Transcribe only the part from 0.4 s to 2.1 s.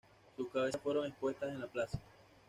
cabezas fueron expuestas en la plaza.